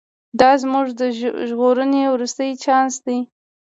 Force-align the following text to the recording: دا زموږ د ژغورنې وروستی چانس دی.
دا 0.39 0.51
زموږ 0.61 0.87
د 0.99 1.01
ژغورنې 1.49 2.03
وروستی 2.13 2.49
چانس 2.63 2.95
دی. 3.05 3.19